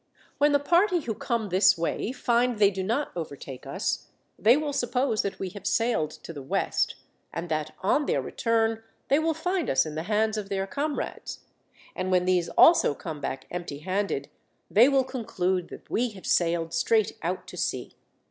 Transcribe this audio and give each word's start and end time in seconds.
When 0.39 0.51
the 0.51 0.57
party 0.57 1.01
who 1.01 1.13
come 1.13 1.49
this 1.49 1.77
way 1.77 2.11
find 2.11 2.57
they 2.57 2.71
do 2.71 2.81
not 2.81 3.11
overtake 3.15 3.67
us, 3.67 4.07
they 4.39 4.57
will 4.57 4.73
suppose 4.73 5.21
that 5.21 5.37
we 5.37 5.49
have 5.49 5.67
sailed 5.67 6.09
to 6.23 6.33
the 6.33 6.41
west, 6.41 6.95
and 7.31 7.49
that 7.49 7.75
on 7.83 8.07
their 8.07 8.19
return 8.19 8.81
they 9.09 9.19
will 9.19 9.35
find 9.35 9.69
us 9.69 9.85
in 9.85 9.93
the 9.93 10.01
hands 10.09 10.37
of 10.37 10.49
their 10.49 10.65
comrades; 10.65 11.41
and 11.95 12.09
when 12.09 12.25
these 12.25 12.49
also 12.57 12.95
come 12.95 13.21
back 13.21 13.45
empty 13.51 13.77
handed 13.77 14.27
they 14.71 14.89
will 14.89 15.03
conclude 15.03 15.67
that 15.67 15.87
we 15.87 16.09
have 16.13 16.25
sailed 16.25 16.73
straight 16.73 17.15
out 17.21 17.45
to 17.45 17.55
sea. 17.55 17.95